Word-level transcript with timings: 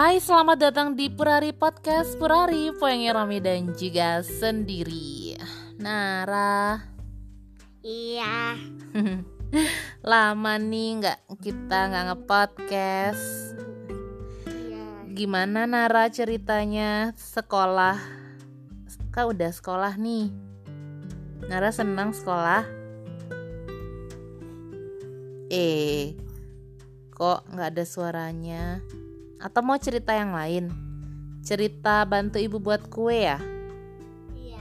Hai, 0.00 0.16
selamat 0.16 0.56
datang 0.56 0.88
di 0.96 1.12
Purari 1.12 1.52
Podcast 1.52 2.16
Purari 2.16 2.72
Poyangnya 2.72 3.20
Rami 3.20 3.36
dan 3.36 3.76
juga 3.76 4.24
sendiri. 4.24 5.36
Nara. 5.76 6.80
Iya. 7.84 8.56
Lama 10.08 10.56
nih 10.56 11.04
nggak 11.04 11.18
kita 11.44 11.92
nggak 11.92 12.04
ngepodcast. 12.16 13.60
Iya. 14.48 15.12
Gimana 15.12 15.68
Nara 15.68 16.08
ceritanya? 16.08 17.12
Sekolah. 17.20 18.00
Kau 19.12 19.36
udah 19.36 19.52
sekolah 19.52 20.00
nih? 20.00 20.32
Nara 21.44 21.68
senang 21.68 22.16
sekolah? 22.16 22.64
Eh 25.52 26.16
Kok 27.12 27.52
nggak 27.52 27.68
ada 27.76 27.84
suaranya 27.84 28.80
Atau 29.40 29.64
mau 29.64 29.80
cerita 29.80 30.12
yang 30.12 30.36
lain? 30.36 30.68
Cerita 31.40 32.04
bantu 32.04 32.36
ibu 32.36 32.60
buat 32.60 32.92
kue 32.92 33.24
ya? 33.24 33.40
Iya. 34.36 34.60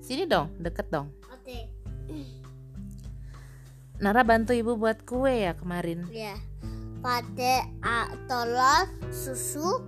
Sini 0.00 0.24
dong, 0.24 0.48
deket 0.56 0.88
dong. 0.88 1.12
Oke. 1.28 1.68
Nara 4.02 4.24
bantu 4.24 4.56
ibu 4.56 4.80
buat 4.80 5.04
kue 5.04 5.44
ya 5.44 5.52
kemarin? 5.52 6.08
Iya. 6.08 6.40
Pakai 7.04 7.68
telur, 8.24 8.88
susu, 9.12 9.84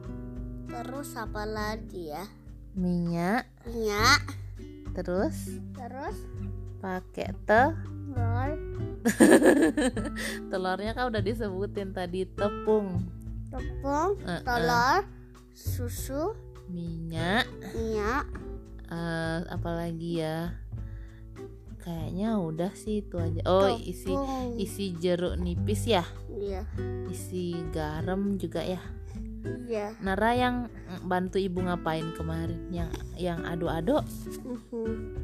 terus 0.69 1.17
apa 1.17 1.49
lagi 1.49 2.13
ya? 2.13 2.29
Minyak. 2.77 3.49
Minyak, 3.65 4.21
Terus? 4.93 5.57
Terus? 5.73 6.17
Pakai 6.85 7.33
telur, 7.49 8.53
Telurnya 10.53 10.93
kan 10.93 11.09
udah 11.09 11.25
disebutin 11.25 11.97
tadi 11.97 12.29
tepung 12.29 13.16
tepung, 13.49 14.19
Eh, 14.23 14.31
eh. 14.31 14.41
telur, 14.43 15.01
susu, 15.53 16.25
Minyak 16.67 17.47
minyak, 17.73 18.27
eh 18.89 19.39
apalagi 19.49 20.19
ya 20.19 20.51
Kayaknya 21.79 22.35
udah 22.37 22.73
sih 22.75 22.99
itu 22.99 23.15
aja 23.15 23.39
Oh 23.47 23.71
isi 23.71 24.11
tepung. 24.11 24.59
isi 24.59 24.85
jeruk 24.93 25.39
nipis 25.39 25.87
ya 25.87 26.03
Iya. 26.29 26.67
Isi 27.07 27.55
garam 27.71 28.35
juga 28.35 28.61
ya 28.61 28.83
Iya. 29.63 29.95
Nara 30.03 30.35
yang 30.35 30.67
bantu 31.03 31.39
ibu 31.39 31.63
ngapain 31.63 32.11
kemarin 32.13 32.67
Yang 32.69 32.91
yang 33.15 33.47
aduk-aduk 33.47 34.03
Mhm. 34.43 35.15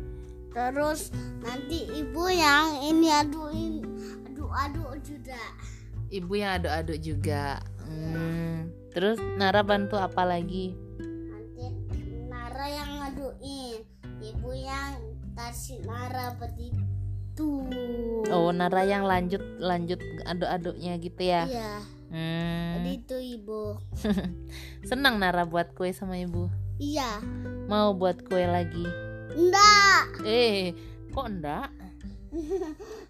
Terus 0.52 1.10
nanti 1.40 1.88
ibu 1.90 2.28
yang 2.28 2.76
ini 2.78 3.08
aduin, 3.08 3.80
aduk-aduk 4.22 5.00
juga. 5.00 5.40
Ibu 6.12 6.32
yang 6.36 6.60
aduk-aduk 6.60 6.98
juga 7.00 7.56
Hmm, 7.86 8.72
Terus 8.92 9.16
Nara 9.41 9.64
bantu 9.64 9.97
apa 9.97 10.22
lagi? 10.28 10.77
Nanti 11.00 11.66
Nara 12.28 12.66
yang 12.69 12.91
ngaduin. 13.00 13.80
Ibu 14.22 14.50
yang 14.55 14.94
kasih 15.34 15.83
Nara 15.83 16.36
begitu 16.39 17.66
Oh 18.28 18.52
Nara 18.52 18.84
yang 18.84 19.02
lanjut 19.08 19.41
lanjut 19.58 19.98
aduk-aduknya 20.28 21.00
gitu 21.00 21.22
ya? 21.24 21.48
Iya. 21.48 21.72
Hmm, 22.12 22.84
begitu 22.84 23.16
ibu. 23.16 23.80
Senang 24.89 25.17
Nara 25.17 25.48
buat 25.48 25.72
kue 25.72 25.91
sama 25.96 26.20
ibu? 26.20 26.52
Iya. 26.77 27.24
Mau 27.72 27.96
buat 27.96 28.20
kue 28.28 28.44
lagi? 28.44 28.84
Enggak 29.33 30.20
Eh 30.28 30.77
kok 31.08 31.27
enggak 31.28 31.72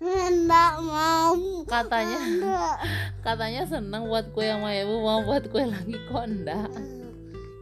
enggak 0.03 0.73
mau. 0.83 1.39
Katanya. 1.67 2.19
Enggak. 2.19 2.77
Katanya 3.23 3.62
senang 3.70 4.11
buat 4.11 4.34
kue 4.34 4.51
sama 4.51 4.75
ibu 4.75 4.98
Mau 4.98 5.23
buat 5.23 5.47
kue 5.47 5.62
lagi 5.62 5.95
kok 6.11 6.24
enggak? 6.27 6.69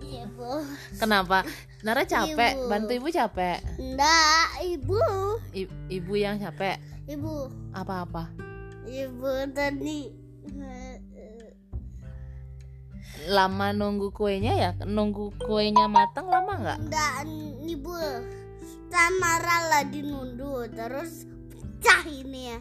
Iya 0.01 0.25
bu. 0.33 0.65
Kenapa? 0.97 1.45
Nara 1.85 2.03
capek? 2.09 2.57
Ibu. 2.57 2.69
Bantu 2.69 2.93
ibu 2.97 3.09
capek? 3.13 3.59
Enggak 3.77 4.49
ibu. 4.65 5.01
I- 5.53 5.79
Ibu 6.01 6.13
yang 6.17 6.41
capek? 6.41 6.81
Ibu. 7.07 7.53
Apa-apa? 7.77 8.33
Ibu 8.89 9.31
tadi 9.55 10.11
Lama 13.29 13.77
nunggu 13.77 14.17
kuenya 14.17 14.57
ya? 14.57 14.71
Nunggu 14.89 15.37
kuenya 15.45 15.85
matang 15.93 16.33
lama 16.33 16.57
nggak? 16.57 16.79
enggak 16.89 17.15
ibu. 17.69 17.97
Tamara 18.91 19.71
lagi 19.71 20.03
nundu 20.03 20.67
terus 20.75 21.30
pecah 21.61 22.03
ini 22.09 22.41
ya. 22.57 22.59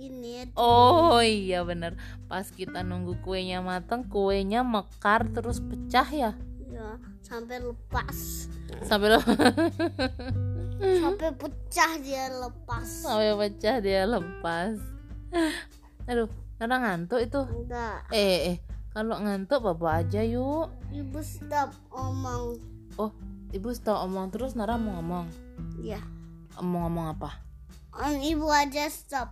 Ini 0.00 0.56
Oh 0.56 1.20
iya 1.20 1.60
bener. 1.60 2.00
Pas 2.24 2.48
kita 2.48 2.80
nunggu 2.80 3.20
kuenya 3.20 3.60
matang 3.60 4.08
Kuenya 4.08 4.64
mekar 4.64 5.28
terus 5.28 5.60
pecah 5.60 6.08
ya? 6.08 6.32
Ya 6.72 6.96
sampai 7.20 7.60
lepas. 7.60 8.48
Sampai 8.88 9.12
lo- 9.12 9.20
sampai 11.04 11.28
pecah 11.36 11.90
dia 12.00 12.32
lepas. 12.32 12.88
Sampai 13.04 13.36
pecah 13.36 13.76
dia 13.84 14.08
lepas. 14.08 14.80
Aduh 16.08 16.32
Nara 16.56 16.76
ngantuk 16.80 17.20
itu. 17.20 17.40
Enggak. 17.44 18.08
Eh 18.08 18.56
eh 18.56 18.58
Kalau 18.96 19.20
ngantuk 19.20 19.60
bawa 19.60 20.00
aja 20.00 20.24
yuk. 20.24 20.72
Ibu 20.88 21.20
stop 21.20 21.76
omong. 21.92 22.56
Oh 22.96 23.12
ibu 23.52 23.68
setelah 23.74 24.08
omong 24.08 24.32
terus 24.32 24.56
Nara 24.56 24.80
mau 24.80 24.96
ngomong? 24.96 25.28
Ya 25.84 26.00
Mau 26.60 26.88
ngomong 26.88 27.12
apa? 27.20 27.49
Om, 27.90 28.14
ibu 28.20 28.46
aja 28.46 28.86
stop. 28.86 29.28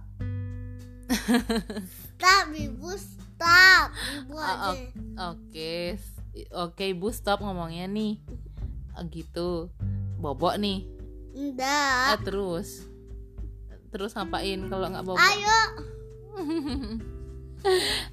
Stop 2.10 2.46
ibu 2.52 2.90
stop. 2.92 3.88
Ibu 4.18 4.34
Oh, 4.34 4.42
aja. 4.42 4.82
Oke. 5.28 5.94
S- 5.94 6.18
Oke 6.50 6.84
ibu 6.88 7.08
stop 7.08 7.40
ngomongnya 7.40 7.86
nih. 7.86 8.18
Oh, 8.92 9.04
Gitu. 9.04 9.70
Bobok 10.16 10.58
nih. 10.58 10.82
Enggak 11.32 12.02
Ah, 12.12 12.18
terus. 12.18 12.82
Terus 13.88 14.12
ngapain 14.12 14.66
kalau 14.66 14.90
nggak 14.90 15.02
bobo 15.02 15.16
ayo. 15.16 15.60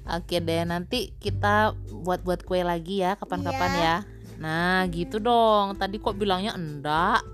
Oke 0.08 0.36
deh 0.38 0.62
nanti 0.62 1.14
kita 1.16 1.74
buat 1.96 2.22
buat 2.22 2.42
kue 2.42 2.62
lagi 2.62 2.98
ya 2.98 3.14
kapan-kapan 3.14 3.72
Iya. 3.72 3.82
ya 3.82 3.96
nah 4.36 4.84
gitu 4.92 5.20
dong. 5.20 5.76
Tadi 5.80 5.96
kok 6.00 6.16
bilangnya 6.16 6.52
enggak? 6.56 7.24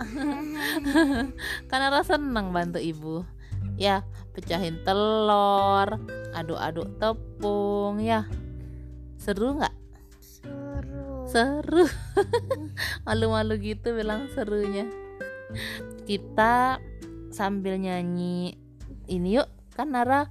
Karena 1.70 1.88
rasa 1.90 2.16
seneng 2.16 2.54
bantu 2.54 2.78
ibu. 2.78 3.26
Ya 3.76 4.06
pecahin 4.36 4.80
telur 4.86 5.98
aduk-aduk 6.32 6.88
tepung 6.98 7.98
ya. 7.98 8.26
Seru 9.18 9.58
nggak? 9.58 9.74
Suruh 10.22 11.26
seru. 11.26 11.84
Malu-malu 13.06 13.56
gitu 13.62 13.96
bilang 13.96 14.28
serunya. 14.36 14.84
Kita 16.04 16.82
sambil 17.32 17.80
nyanyi 17.80 18.56
ini 19.08 19.40
yuk. 19.40 19.48
Kan 19.72 19.96
Nara 19.96 20.28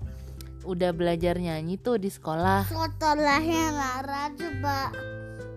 udah 0.62 0.94
belajar 0.94 1.42
nyanyi 1.42 1.82
tuh 1.82 1.98
di 1.98 2.14
sekolah. 2.14 2.70
Sotorlahnya 2.70 3.74
Lara 3.74 4.30
coba 4.38 4.94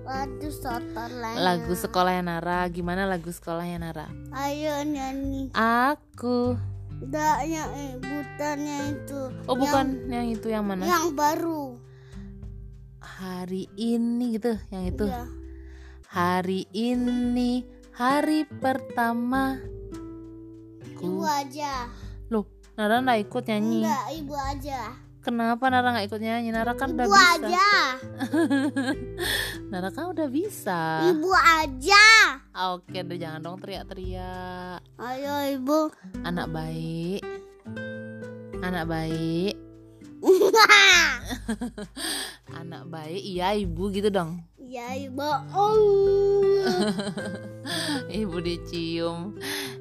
Lagu 0.04 0.48
sotorlahnya 0.52 1.40
lagu 1.40 1.72
sekolahnya 1.72 2.22
Nara. 2.36 2.68
Gimana 2.68 3.08
lagu 3.08 3.32
sekolahnya 3.32 3.80
Nara? 3.80 4.06
Ayo 4.36 4.84
nyanyi. 4.84 5.48
Aku. 5.56 6.60
Enggak 7.00 7.48
yang 7.48 7.72
itu. 8.92 9.20
Oh 9.48 9.56
bukan. 9.56 10.04
Yang, 10.12 10.26
itu 10.40 10.46
yang 10.52 10.68
mana? 10.68 10.84
Yang 10.84 11.08
baru. 11.16 11.80
Hari 13.00 13.64
ini 13.80 14.36
gitu 14.36 14.52
yang 14.68 14.84
itu. 14.92 15.08
Iya. 15.08 15.24
hari 16.14 16.68
ini 16.70 17.66
hari 17.90 18.44
pertama. 18.46 19.56
Ibu 21.00 21.00
ku 21.00 21.24
aja. 21.24 21.88
Loh 22.28 22.44
Nara 22.76 23.00
nggak 23.00 23.24
ikut 23.24 23.44
nyanyi? 23.48 23.82
Enggak 23.82 24.06
ibu 24.20 24.34
aja. 24.36 24.80
Kenapa 25.24 25.64
Nara 25.72 25.96
nggak 25.96 26.06
ikut 26.12 26.20
nyanyi? 26.20 26.52
Nara 26.52 26.76
kan 26.76 26.92
udah 26.92 27.08
Ibu 27.08 27.16
bisa. 27.16 27.32
aja 27.40 27.68
Nara 29.74 29.90
kan 29.90 30.14
udah 30.14 30.30
bisa. 30.30 31.02
Ibu 31.10 31.34
aja. 31.34 32.06
Oke 32.78 33.02
deh 33.02 33.18
jangan 33.18 33.42
dong 33.42 33.58
teriak-teriak. 33.58 34.78
Ayo 35.02 35.34
ibu. 35.50 35.90
Anak 36.22 36.46
baik. 36.54 37.18
Anak 38.62 38.86
baik. 38.86 39.58
Anak 42.62 42.86
baik. 42.86 43.18
Iya 43.18 43.58
ibu 43.58 43.90
gitu 43.90 44.14
dong. 44.14 44.46
Ya 44.62 44.94
ibu. 44.94 45.26
Oh. 45.50 46.62
Ibu 48.22 48.46
dicium. 48.46 49.34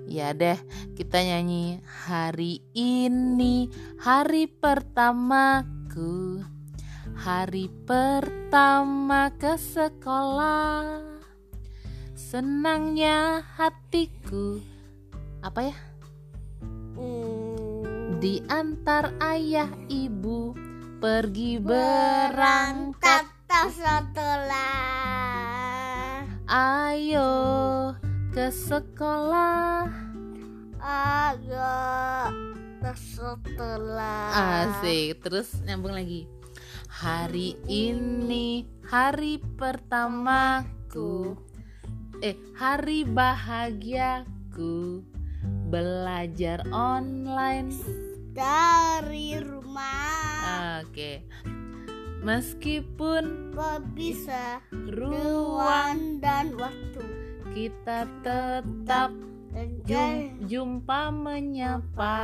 Ya 0.09 0.33
deh 0.33 0.57
kita 0.97 1.21
nyanyi 1.21 1.85
Hari 1.85 2.65
ini 2.73 3.69
Hari 4.01 4.49
pertamaku 4.49 6.41
Hari 7.13 7.69
pertama 7.85 9.29
ke 9.37 9.53
sekolah 9.57 11.01
Senangnya 12.17 13.45
hatiku 13.57 14.57
Apa 15.45 15.69
ya? 15.69 15.75
Hmm. 16.97 18.17
Diantar 18.17 19.13
ayah 19.21 19.69
ibu 19.89 20.55
pergi 21.03 21.59
berangkat 21.59 23.27
setelah 23.73 25.03
Ayo 26.47 27.33
ke 28.33 28.49
sekolah. 28.49 29.87
Agak 30.81 32.33
setelah. 32.93 34.67
Asik. 34.67 35.23
Terus 35.23 35.55
nyambung 35.63 35.95
lagi. 35.95 36.27
Hari 37.03 37.59
ini 37.67 38.63
hari 38.87 39.35
pertamaku. 39.59 41.35
Eh, 42.23 42.39
hari 42.55 43.03
bahagiaku. 43.03 45.03
Belajar 45.67 46.63
online. 46.71 47.75
dari 48.33 49.37
rumah. 49.37 50.79
Oke. 50.79 51.27
Meskipun 52.23 53.51
Gak 53.51 53.83
bisa 53.91 54.63
ruang 54.71 56.17
dan 56.17 56.55
waktu. 56.55 57.03
kita 57.51 58.07
tetap 58.23 59.11
jum- 59.83 60.39
jumpa 60.47 61.11
menyapa. 61.11 62.17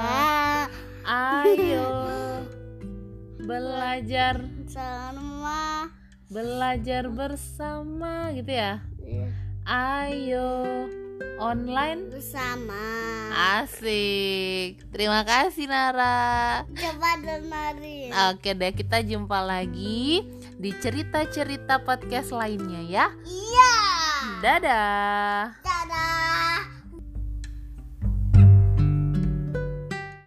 Ah, 0.00 0.64
Ayo 1.04 1.84
belajar 3.42 4.40
sama 4.70 5.90
belajar 6.32 7.12
bersama 7.12 8.32
gitu 8.32 8.48
ya. 8.54 8.80
Ayo 9.68 10.88
online 11.36 12.08
bersama. 12.08 12.78
asik. 13.62 14.80
Terima 14.94 15.26
kasih 15.26 15.66
Nara. 15.68 16.62
Coba 16.72 17.10
dengerin. 17.20 18.10
Oke 18.32 18.54
deh 18.56 18.72
kita 18.72 19.02
jumpa 19.04 19.42
lagi 19.44 20.24
di 20.56 20.70
cerita-cerita 20.78 21.82
podcast 21.82 22.30
lainnya 22.32 22.82
ya. 22.86 23.06
Iya. 23.26 23.74
Dadah. 24.40 25.71